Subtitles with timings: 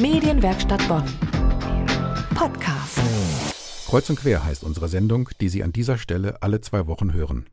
[0.00, 1.02] Medienwerkstatt Bonn.
[2.32, 3.00] Podcast.
[3.88, 7.46] Kreuz und quer heißt unsere Sendung, die Sie an dieser Stelle alle zwei Wochen hören.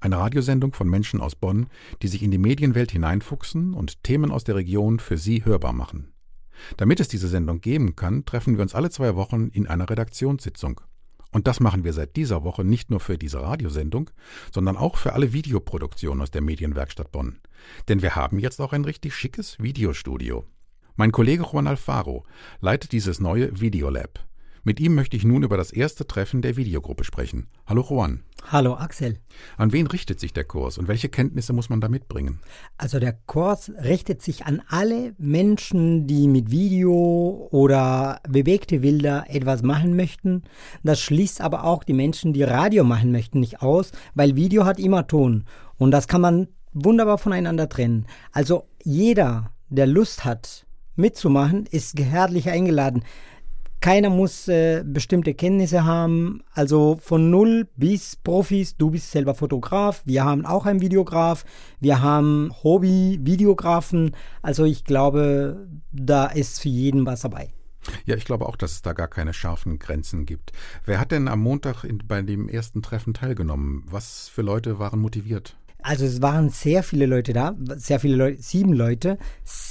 [0.00, 1.68] Eine Radiosendung von Menschen aus Bonn,
[2.02, 6.12] die sich in die Medienwelt hineinfuchsen und Themen aus der Region für Sie hörbar machen.
[6.76, 10.80] Damit es diese Sendung geben kann, treffen wir uns alle zwei Wochen in einer Redaktionssitzung.
[11.30, 14.10] Und das machen wir seit dieser Woche nicht nur für diese Radiosendung,
[14.52, 17.38] sondern auch für alle Videoproduktionen aus der Medienwerkstatt Bonn.
[17.86, 20.44] Denn wir haben jetzt auch ein richtig schickes Videostudio.
[21.02, 22.22] Mein Kollege Juan Alfaro
[22.60, 24.20] leitet dieses neue Videolab.
[24.62, 27.48] Mit ihm möchte ich nun über das erste Treffen der Videogruppe sprechen.
[27.66, 28.22] Hallo Juan.
[28.52, 29.18] Hallo Axel.
[29.56, 32.38] An wen richtet sich der Kurs und welche Kenntnisse muss man da mitbringen?
[32.78, 39.64] Also der Kurs richtet sich an alle Menschen, die mit Video oder bewegte Bilder etwas
[39.64, 40.44] machen möchten.
[40.84, 44.78] Das schließt aber auch die Menschen, die Radio machen möchten, nicht aus, weil Video hat
[44.78, 45.46] immer Ton
[45.78, 48.06] und das kann man wunderbar voneinander trennen.
[48.30, 50.64] Also jeder, der Lust hat,
[50.96, 53.04] mitzumachen, ist herzlich eingeladen.
[53.82, 58.76] Keiner muss äh, bestimmte Kenntnisse haben, also von null bis Profis.
[58.76, 61.44] Du bist selber Fotograf, wir haben auch einen Videograf,
[61.80, 64.12] wir haben Hobby-Videografen.
[64.40, 67.52] Also ich glaube, da ist für jeden was dabei.
[68.06, 70.52] Ja, ich glaube auch, dass es da gar keine scharfen Grenzen gibt.
[70.84, 73.84] Wer hat denn am Montag in, bei dem ersten Treffen teilgenommen?
[73.88, 75.56] Was für Leute waren motiviert?
[75.82, 79.18] Also es waren sehr viele Leute da, sehr viele Leute, sieben Leute,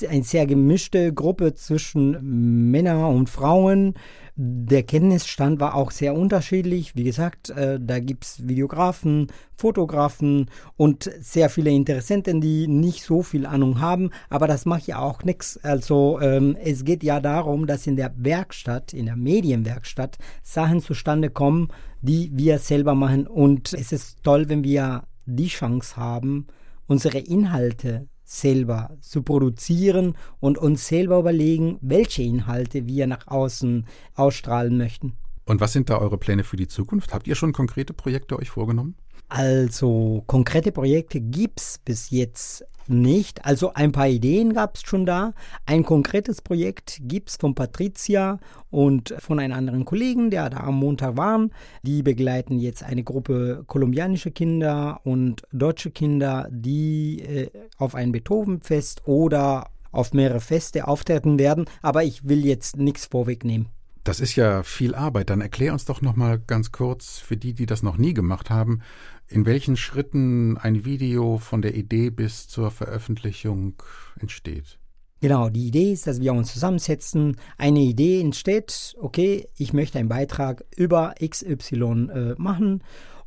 [0.09, 3.93] eine sehr gemischte Gruppe zwischen Männern und Frauen.
[4.35, 6.95] Der Kenntnisstand war auch sehr unterschiedlich.
[6.95, 13.45] Wie gesagt, äh, da gibt's Videografen, Fotografen und sehr viele Interessenten, die nicht so viel
[13.45, 14.09] Ahnung haben.
[14.29, 15.57] Aber das macht ja auch nichts.
[15.63, 21.29] Also ähm, es geht ja darum, dass in der Werkstatt, in der Medienwerkstatt, Sachen zustande
[21.29, 21.69] kommen,
[22.01, 23.27] die wir selber machen.
[23.27, 26.47] Und es ist toll, wenn wir die Chance haben,
[26.87, 34.77] unsere Inhalte selber zu produzieren und uns selber überlegen, welche Inhalte wir nach außen ausstrahlen
[34.77, 35.17] möchten.
[35.45, 37.13] Und was sind da eure Pläne für die Zukunft?
[37.13, 38.95] Habt ihr schon konkrete Projekte euch vorgenommen?
[39.27, 43.45] Also konkrete Projekte gibt es bis jetzt nicht.
[43.45, 45.33] Also ein paar Ideen gab es schon da.
[45.65, 50.75] Ein konkretes Projekt gibt es von Patricia und von einem anderen Kollegen, der da am
[50.75, 51.51] Montag waren.
[51.83, 59.07] Die begleiten jetzt eine Gruppe kolumbianische Kinder und deutsche Kinder, die äh, auf ein Beethovenfest
[59.07, 61.65] oder auf mehrere Feste auftreten werden.
[61.81, 63.67] Aber ich will jetzt nichts vorwegnehmen.
[64.03, 65.29] Das ist ja viel Arbeit.
[65.29, 68.49] Dann erklär uns doch noch mal ganz kurz für die, die das noch nie gemacht
[68.49, 68.81] haben,
[69.27, 73.75] in welchen Schritten ein Video von der Idee bis zur Veröffentlichung
[74.19, 74.79] entsteht.
[75.21, 77.37] Genau, die Idee ist, dass wir uns zusammensetzen.
[77.59, 82.81] Eine Idee entsteht, okay, ich möchte einen Beitrag über XY äh, machen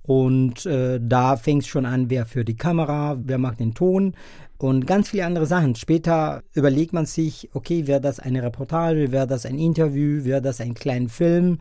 [0.06, 4.14] und äh, da fängt es schon an, wer für die Kamera, wer macht den Ton
[4.58, 5.74] und ganz viele andere Sachen.
[5.74, 10.60] Später überlegt man sich, okay, wäre das eine Reportage, wäre das ein Interview, wäre das
[10.60, 11.58] ein kleiner Film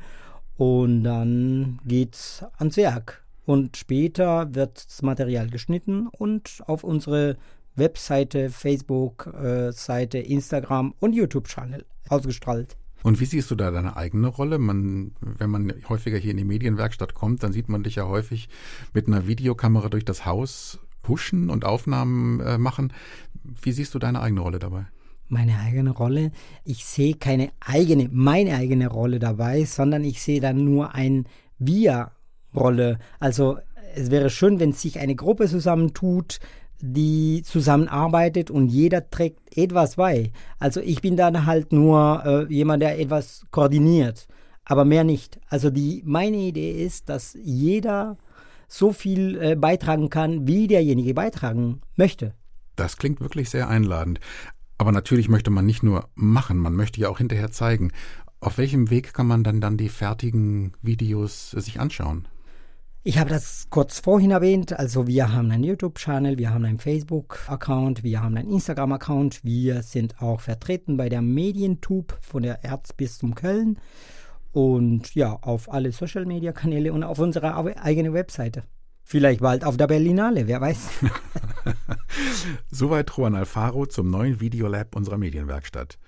[0.57, 3.23] und dann geht's ans Werk.
[3.45, 7.37] Und später wird das Material geschnitten und auf unsere
[7.75, 12.77] Webseite, Facebook-Seite, äh, Instagram und YouTube-Channel ausgestrahlt.
[13.03, 14.57] Und wie siehst du da deine eigene Rolle?
[14.57, 18.49] Man, wenn man häufiger hier in die Medienwerkstatt kommt, dann sieht man dich ja häufig
[18.93, 22.93] mit einer Videokamera durch das Haus huschen und Aufnahmen äh, machen.
[23.43, 24.85] Wie siehst du deine eigene Rolle dabei?
[25.27, 26.31] Meine eigene Rolle?
[26.63, 31.25] Ich sehe keine eigene, meine eigene Rolle dabei, sondern ich sehe dann nur ein
[31.59, 32.99] Wir-Rolle.
[33.19, 33.57] Also
[33.95, 36.39] es wäre schön, wenn sich eine Gruppe zusammentut,
[36.81, 40.31] die zusammenarbeitet und jeder trägt etwas bei.
[40.59, 44.27] Also ich bin dann halt nur äh, jemand, der etwas koordiniert,
[44.65, 45.39] aber mehr nicht.
[45.49, 48.17] Also die meine Idee ist, dass jeder
[48.67, 52.33] so viel äh, beitragen kann, wie derjenige beitragen möchte.
[52.75, 54.19] Das klingt wirklich sehr einladend.
[54.77, 57.91] Aber natürlich möchte man nicht nur machen, man möchte ja auch hinterher zeigen.
[58.39, 62.27] Auf welchem Weg kann man dann dann die fertigen Videos sich anschauen?
[63.05, 64.79] Ich habe das kurz vorhin erwähnt.
[64.79, 69.43] Also wir haben einen YouTube-Channel, wir haben einen Facebook-Account, wir haben einen Instagram-Account.
[69.43, 73.77] Wir sind auch vertreten bei der Medientube von der Erzbistum Köln.
[74.53, 78.63] Und ja, auf alle Social-Media-Kanäle und auf unserer eigene Webseite.
[79.03, 80.87] Vielleicht bald auf der Berlinale, wer weiß.
[82.71, 85.99] Soweit Juan Alfaro zum neuen Videolab unserer Medienwerkstatt.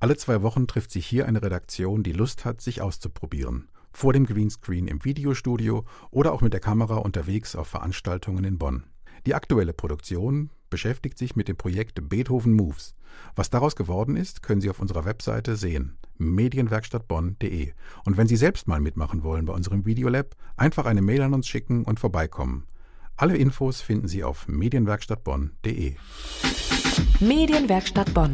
[0.00, 4.26] Alle zwei Wochen trifft sich hier eine Redaktion, die Lust hat, sich auszuprobieren vor dem
[4.26, 8.84] Greenscreen im Videostudio oder auch mit der Kamera unterwegs auf Veranstaltungen in Bonn.
[9.26, 12.94] Die aktuelle Produktion beschäftigt sich mit dem Projekt Beethoven Moves.
[13.36, 17.72] Was daraus geworden ist, können Sie auf unserer Webseite sehen, medienwerkstattbonn.de.
[18.04, 21.46] Und wenn Sie selbst mal mitmachen wollen bei unserem Videolab, einfach eine Mail an uns
[21.46, 22.66] schicken und vorbeikommen.
[23.16, 25.94] Alle Infos finden Sie auf medienwerkstattbonn.de.
[27.20, 28.32] Medienwerkstatt Bonn.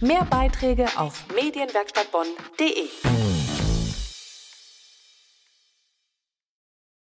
[0.00, 3.07] Mehr Beiträge auf medienwerkstattbonn.de.